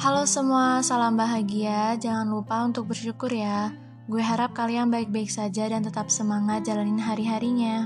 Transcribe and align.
Halo 0.00 0.24
semua, 0.24 0.80
salam 0.80 1.12
bahagia. 1.12 1.92
Jangan 2.00 2.24
lupa 2.32 2.64
untuk 2.64 2.88
bersyukur 2.88 3.28
ya. 3.28 3.68
Gue 4.08 4.24
harap 4.24 4.56
kalian 4.56 4.88
baik-baik 4.88 5.28
saja 5.28 5.68
dan 5.68 5.84
tetap 5.84 6.08
semangat 6.08 6.64
jalanin 6.64 6.96
hari-harinya. 6.96 7.84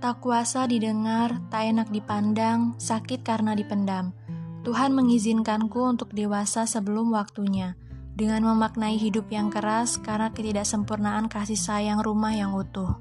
Tak 0.00 0.24
kuasa 0.24 0.64
didengar, 0.64 1.36
tak 1.52 1.76
enak 1.76 1.92
dipandang, 1.92 2.72
sakit 2.80 3.20
karena 3.20 3.52
dipendam. 3.52 4.16
Tuhan 4.64 4.96
mengizinkanku 4.96 5.84
untuk 5.84 6.08
dewasa 6.16 6.64
sebelum 6.64 7.12
waktunya, 7.12 7.76
dengan 8.16 8.40
memaknai 8.48 8.96
hidup 8.96 9.28
yang 9.28 9.52
keras 9.52 10.00
karena 10.00 10.32
ketidaksempurnaan 10.32 11.28
kasih 11.28 11.60
sayang 11.60 12.00
rumah 12.00 12.32
yang 12.32 12.56
utuh. 12.56 12.96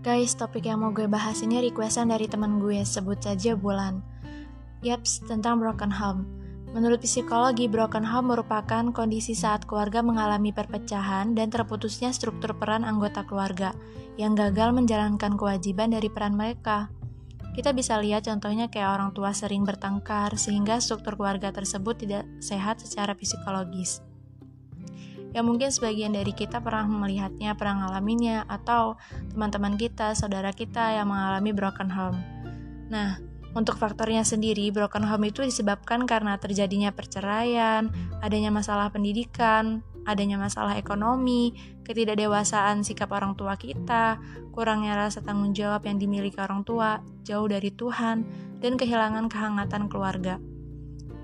Guys, 0.00 0.32
topik 0.32 0.64
yang 0.64 0.80
mau 0.80 0.96
gue 0.96 1.04
bahas 1.04 1.44
ini 1.44 1.60
requestan 1.60 2.08
dari 2.08 2.24
teman 2.24 2.56
gue, 2.56 2.80
sebut 2.88 3.20
saja 3.20 3.52
Bulan. 3.52 4.00
Yaps, 4.80 5.28
tentang 5.28 5.60
broken 5.60 5.92
home. 5.92 6.37
Menurut 6.76 7.00
psikologi, 7.00 7.64
broken 7.64 8.04
home 8.04 8.36
merupakan 8.36 8.92
kondisi 8.92 9.32
saat 9.32 9.64
keluarga 9.64 10.04
mengalami 10.04 10.52
perpecahan 10.52 11.32
dan 11.32 11.48
terputusnya 11.48 12.12
struktur 12.12 12.52
peran 12.52 12.84
anggota 12.84 13.24
keluarga 13.24 13.72
yang 14.20 14.36
gagal 14.36 14.76
menjalankan 14.76 15.38
kewajiban 15.40 15.96
dari 15.96 16.12
peran 16.12 16.36
mereka. 16.36 16.92
Kita 17.56 17.72
bisa 17.72 17.96
lihat 17.98 18.28
contohnya 18.28 18.68
kayak 18.68 19.00
orang 19.00 19.10
tua 19.16 19.32
sering 19.32 19.64
bertengkar 19.64 20.36
sehingga 20.36 20.78
struktur 20.78 21.16
keluarga 21.16 21.50
tersebut 21.50 22.04
tidak 22.04 22.22
sehat 22.38 22.78
secara 22.84 23.16
psikologis. 23.16 24.04
Ya 25.32 25.44
mungkin 25.44 25.68
sebagian 25.68 26.16
dari 26.16 26.32
kita 26.32 26.60
pernah 26.64 26.88
melihatnya, 26.88 27.52
pernah 27.52 27.84
mengalaminya, 27.84 28.48
atau 28.48 28.96
teman-teman 29.32 29.76
kita, 29.76 30.16
saudara 30.16 30.56
kita 30.56 30.96
yang 30.96 31.12
mengalami 31.12 31.52
broken 31.52 31.90
home. 31.92 32.18
Nah, 32.88 33.20
untuk 33.56 33.80
faktornya 33.80 34.24
sendiri, 34.26 34.68
broken 34.68 35.04
home 35.08 35.32
itu 35.32 35.40
disebabkan 35.40 36.04
karena 36.04 36.36
terjadinya 36.36 36.92
perceraian, 36.92 37.88
adanya 38.20 38.52
masalah 38.52 38.92
pendidikan, 38.92 39.80
adanya 40.04 40.36
masalah 40.40 40.76
ekonomi, 40.76 41.56
ketidakdewasaan 41.84 42.84
sikap 42.84 43.12
orang 43.12 43.36
tua 43.36 43.56
kita, 43.56 44.20
kurangnya 44.52 44.96
rasa 44.96 45.24
tanggung 45.24 45.56
jawab 45.56 45.84
yang 45.84 45.96
dimiliki 46.00 46.40
orang 46.40 46.64
tua, 46.64 47.00
jauh 47.24 47.48
dari 47.48 47.72
Tuhan, 47.72 48.24
dan 48.60 48.72
kehilangan 48.76 49.28
kehangatan 49.32 49.88
keluarga. 49.92 50.40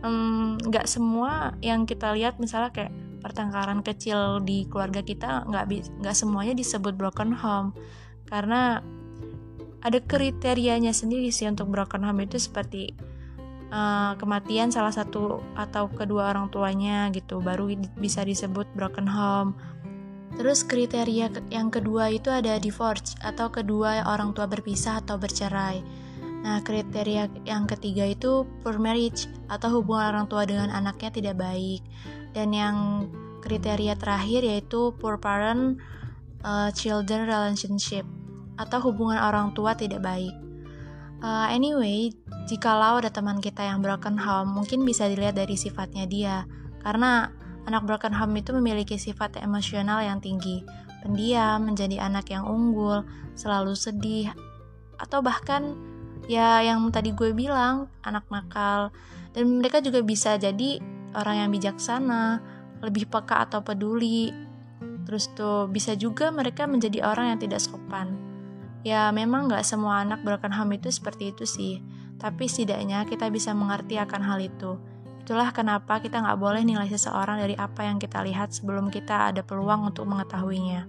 Nggak 0.04 0.86
hmm, 0.88 0.92
semua 0.92 1.56
yang 1.64 1.88
kita 1.88 2.12
lihat 2.12 2.36
misalnya 2.36 2.72
kayak 2.72 2.92
pertengkaran 3.24 3.80
kecil 3.80 4.44
di 4.44 4.68
keluarga 4.68 5.00
kita 5.00 5.48
nggak 5.48 5.96
nggak 6.04 6.12
semuanya 6.12 6.52
disebut 6.52 6.92
broken 6.92 7.32
home 7.32 7.72
karena 8.28 8.84
ada 9.84 10.00
kriterianya 10.00 10.96
sendiri 10.96 11.28
sih 11.28 11.44
untuk 11.44 11.68
broken 11.68 12.08
home 12.08 12.24
itu 12.24 12.40
seperti 12.40 12.96
uh, 13.68 14.16
kematian 14.16 14.72
salah 14.72 14.90
satu 14.90 15.44
atau 15.52 15.92
kedua 15.92 16.32
orang 16.32 16.48
tuanya 16.48 17.12
gitu 17.12 17.44
baru 17.44 17.68
bisa 18.00 18.24
disebut 18.24 18.64
broken 18.72 19.04
home. 19.04 19.52
Terus 20.34 20.66
kriteria 20.66 21.30
yang 21.52 21.70
kedua 21.70 22.10
itu 22.10 22.26
ada 22.32 22.58
divorce 22.58 23.14
atau 23.22 23.52
kedua 23.52 24.02
orang 24.08 24.34
tua 24.34 24.50
berpisah 24.50 25.04
atau 25.04 25.14
bercerai. 25.14 25.78
Nah, 26.44 26.60
kriteria 26.60 27.46
yang 27.46 27.64
ketiga 27.64 28.04
itu 28.04 28.44
poor 28.60 28.76
marriage 28.76 29.30
atau 29.46 29.80
hubungan 29.80 30.16
orang 30.16 30.26
tua 30.26 30.42
dengan 30.44 30.74
anaknya 30.74 31.14
tidak 31.14 31.38
baik. 31.38 31.80
Dan 32.34 32.50
yang 32.50 32.76
kriteria 33.46 33.94
terakhir 33.94 34.42
yaitu 34.42 34.90
poor 34.98 35.22
parent 35.22 35.78
uh, 36.42 36.68
children 36.74 37.30
relationship 37.30 38.04
atau 38.60 38.78
hubungan 38.90 39.18
orang 39.18 39.52
tua 39.52 39.74
tidak 39.74 40.02
baik. 40.02 40.34
Uh, 41.24 41.48
anyway, 41.48 42.12
jikalau 42.44 43.00
ada 43.00 43.08
teman 43.08 43.40
kita 43.40 43.64
yang 43.64 43.80
broken 43.80 44.20
home, 44.20 44.52
mungkin 44.52 44.84
bisa 44.84 45.08
dilihat 45.08 45.38
dari 45.38 45.56
sifatnya 45.56 46.04
dia, 46.04 46.44
karena 46.84 47.32
anak 47.64 47.88
broken 47.88 48.12
home 48.12 48.36
itu 48.36 48.52
memiliki 48.52 49.00
sifat 49.00 49.40
emosional 49.40 50.04
yang 50.04 50.20
tinggi, 50.20 50.60
pendiam, 51.00 51.64
menjadi 51.64 52.04
anak 52.04 52.28
yang 52.28 52.44
unggul, 52.44 53.08
selalu 53.32 53.72
sedih, 53.72 54.28
atau 55.00 55.24
bahkan 55.24 55.72
ya 56.28 56.60
yang 56.60 56.84
tadi 56.92 57.16
gue 57.16 57.32
bilang, 57.32 57.88
anak 58.04 58.28
nakal, 58.28 58.92
dan 59.32 59.48
mereka 59.48 59.80
juga 59.80 60.04
bisa 60.04 60.36
jadi 60.36 60.76
orang 61.16 61.46
yang 61.46 61.50
bijaksana, 61.56 62.44
lebih 62.84 63.08
peka 63.08 63.48
atau 63.48 63.64
peduli, 63.64 64.28
terus 65.08 65.32
tuh 65.32 65.72
bisa 65.72 65.96
juga 65.96 66.28
mereka 66.28 66.68
menjadi 66.68 67.00
orang 67.04 67.32
yang 67.32 67.40
tidak 67.40 67.64
sopan. 67.64 68.33
Ya 68.84 69.08
memang 69.10 69.48
gak 69.48 69.64
semua 69.64 70.04
anak 70.04 70.20
broken 70.20 70.52
home 70.52 70.76
itu 70.76 70.92
seperti 70.92 71.32
itu 71.32 71.48
sih, 71.48 71.80
tapi 72.20 72.44
setidaknya 72.44 73.08
kita 73.08 73.32
bisa 73.32 73.56
mengerti 73.56 73.96
akan 73.96 74.20
hal 74.20 74.38
itu. 74.44 74.76
Itulah 75.24 75.56
kenapa 75.56 76.04
kita 76.04 76.20
nggak 76.20 76.36
boleh 76.36 76.60
nilai 76.68 76.84
seseorang 76.92 77.40
dari 77.40 77.56
apa 77.56 77.88
yang 77.88 77.96
kita 77.96 78.20
lihat 78.20 78.52
sebelum 78.52 78.92
kita 78.92 79.32
ada 79.32 79.40
peluang 79.40 79.88
untuk 79.88 80.04
mengetahuinya. 80.04 80.84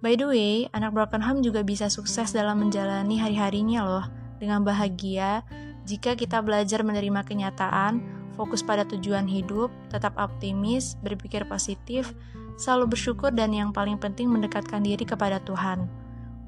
By 0.00 0.16
the 0.16 0.26
way, 0.32 0.64
anak 0.72 0.96
broken 0.96 1.20
home 1.20 1.44
juga 1.44 1.60
bisa 1.60 1.92
sukses 1.92 2.32
dalam 2.32 2.64
menjalani 2.64 3.20
hari-harinya 3.20 3.84
loh, 3.84 4.04
dengan 4.40 4.64
bahagia 4.64 5.44
jika 5.84 6.14
kita 6.14 6.38
belajar 6.40 6.80
menerima 6.86 7.26
kenyataan, 7.26 8.00
fokus 8.38 8.62
pada 8.62 8.86
tujuan 8.86 9.26
hidup, 9.26 9.68
tetap 9.90 10.14
optimis, 10.14 10.96
berpikir 11.02 11.44
positif, 11.44 12.14
selalu 12.54 12.94
bersyukur 12.94 13.34
dan 13.34 13.50
yang 13.50 13.74
paling 13.74 13.98
penting 13.98 14.30
mendekatkan 14.30 14.82
diri 14.82 15.02
kepada 15.02 15.42
Tuhan. 15.42 16.01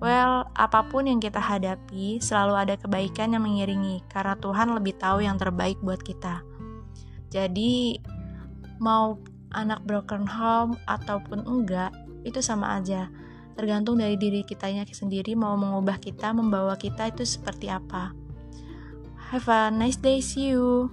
Well, 0.04 0.44
apa 0.53 0.84
pun 0.84 1.09
yang 1.09 1.16
kita 1.16 1.41
hadapi, 1.41 2.20
selalu 2.20 2.54
ada 2.60 2.75
kebaikan 2.76 3.32
yang 3.32 3.41
mengiringi, 3.41 4.04
karena 4.12 4.37
Tuhan 4.37 4.76
lebih 4.76 5.00
tahu 5.00 5.25
yang 5.25 5.41
terbaik 5.41 5.81
buat 5.81 5.97
kita. 6.04 6.44
Jadi, 7.32 7.97
mau 8.84 9.16
anak 9.56 9.81
broken 9.88 10.28
home 10.28 10.76
ataupun 10.84 11.48
enggak, 11.48 11.88
itu 12.20 12.44
sama 12.44 12.76
aja. 12.76 13.09
Tergantung 13.56 13.97
dari 13.97 14.20
diri 14.20 14.44
kitanya 14.44 14.84
sendiri 14.84 15.32
mau 15.32 15.56
mengubah 15.56 15.97
kita, 15.97 16.36
membawa 16.36 16.76
kita 16.76 17.09
itu 17.09 17.25
seperti 17.25 17.72
apa. 17.72 18.12
Have 19.32 19.48
a 19.48 19.72
nice 19.72 19.97
day, 19.97 20.21
see 20.21 20.53
you. 20.53 20.92